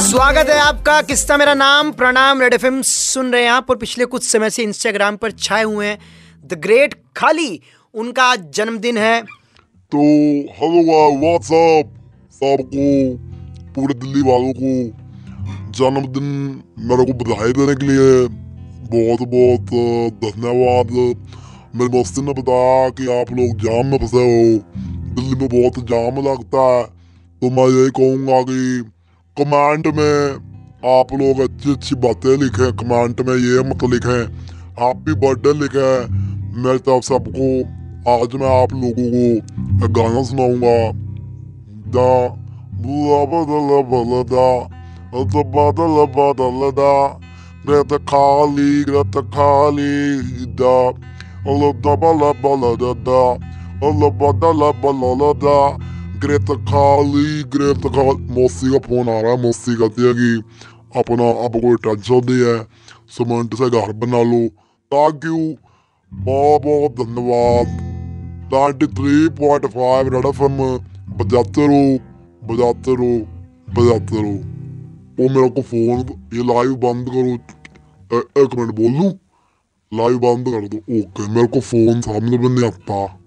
स्वागत 0.00 0.48
है 0.48 0.58
आपका 0.58 1.02
किस्ता 1.02 1.36
मेरा 1.36 1.54
नाम 1.54 1.90
प्रणाम 1.92 2.40
रेड 2.40 2.54
एफ़ 2.54 2.66
सुन 2.82 3.32
रहे 3.32 3.42
हैं 3.42 3.50
आप 3.50 3.70
और 3.70 3.76
पिछले 3.76 4.04
कुछ 4.04 4.24
समय 4.24 4.50
से 4.50 4.62
इंस्टाग्राम 4.62 5.16
पर 5.16 5.30
छाए 5.30 5.62
हुए 5.62 5.86
हैं 5.86 5.98
द 6.46 6.54
ग्रेट 6.54 6.94
खाली। 7.16 7.60
उनका 7.94 8.24
आज 8.24 8.44
जन्मदिन 8.54 8.98
है। 8.98 9.22
तो 9.92 9.98
हेलो 10.58 11.10
व्हाट्सअप 11.18 11.90
सबको, 12.32 13.16
पूरे 13.74 13.94
दिल्ली 13.94 14.22
वालों 14.22 14.52
को 14.52 14.72
जन्मदिन 15.72 16.62
मेरे 16.78 17.04
को 17.04 17.24
बधाई 17.24 17.52
देने 17.52 17.74
के 17.74 17.86
लिए 17.86 18.28
बहुत 18.94 19.28
बहुत 19.28 19.66
धन्यवाद। 20.24 21.16
मेरे 21.76 21.88
दोस्त 21.88 22.18
ने 22.18 22.32
बताया 22.32 22.88
कि 22.88 23.04
आप 23.20 23.32
लोग 23.32 23.48
जाम 23.56 23.86
में 23.86 23.98
फंसे 23.98 24.22
हो। 24.26 24.85
दिल्ली 25.16 25.34
में 25.34 25.48
बहुत 25.48 25.84
जाम 25.88 26.16
लगता 26.24 26.62
है 26.62 26.82
तो 27.42 27.50
मैं 27.50 27.66
यही 27.70 27.90
कहूँगा 27.96 28.40
कि 28.48 28.60
कमेंट 29.36 29.86
में 29.96 30.16
आप 30.90 31.12
लोग 31.14 31.40
अच्छी 31.40 31.72
अच्छी 31.72 31.94
बातें 32.02 32.36
लिखें 32.42 32.68
कमेंट 32.76 33.20
में 33.28 33.34
ये 33.36 33.62
मत 33.68 33.84
लिखें 33.92 34.20
हैप्पी 34.80 35.14
बर्थडे 35.22 35.52
लिखें 35.60 35.94
मेरे 36.56 36.78
तरफ़ 36.80 37.04
से 37.04 37.14
आपको 37.14 37.48
आज 38.06 38.34
मैं 38.40 38.50
आप 38.52 38.72
लोगों 38.74 39.22
को 39.80 39.88
गाना 39.94 40.22
सुनाऊँगा। 40.24 40.76
दा 41.96 42.10
बुआ 42.82 43.20
बदल 43.32 43.70
बलदा 43.90 44.48
तो 45.10 45.42
बदल 45.50 45.96
बदल 46.14 46.60
दा, 46.76 46.92
ग्रेत 47.66 47.92
खाली 48.04 48.70
ग्रेत 48.84 49.16
खाली 49.34 49.96
दा 50.60 50.76
बला 51.96 52.30
बला 52.44 52.72
दा। 53.08 53.22
दा 55.44 55.56
ग्रेत 56.20 56.50
खाली 56.68 57.42
ग्रेत 57.42 57.86
खाली। 57.86 58.42
मौसी 58.42 58.70
का 58.72 58.78
फ़ोन 58.78 59.08
आ 59.08 59.20
रहा 59.20 59.32
है 59.32 59.42
मौसी 59.42 59.74
कहती 59.74 60.02
है 60.02 60.12
कि 60.14 60.42
अपना 61.00 61.28
अब 61.44 61.52
कोई 61.60 61.76
टेंशन 61.76 62.20
नहीं 62.24 62.44
है। 62.46 62.58
सीमेंट 63.08 63.54
से 63.54 63.68
घर 63.70 63.92
बना 63.92 64.22
लो। 64.22 64.40
थैंक 64.92 65.24
यू 65.24 65.54
बहुत 66.12 66.62
बहुत 66.62 66.92
धन्यवाद 67.00 67.66
93.5 68.54 70.08
रेड 70.08 70.26
एफ़ 70.26 70.42
एम 70.42 70.58
बजाते 71.16 71.66
रहो 71.66 71.98
बजाते 72.48 72.94
रहो 72.94 73.12
बजाते 73.76 74.22
रहो। 74.22 74.36
वो 75.18 75.28
मेरे 75.34 75.50
को 75.50 75.62
फ़ोन 75.62 75.98
ये 76.34 76.42
लाइव 76.44 76.74
बंद 76.76 77.08
करो। 77.08 77.34
एक 78.42 78.54
मिनट 78.54 78.74
बोल? 78.74 79.18
लाइव 79.92 80.18
बंद 80.18 80.48
कर 80.48 80.68
दो। 80.68 80.78
ओके 80.98 81.28
मेरे 81.28 81.46
को 81.46 81.60
फ़ोन 81.60 82.00
सामने 82.00 82.38
भी 82.38 82.48
नहीं 82.48 82.64
आता। 82.64 83.18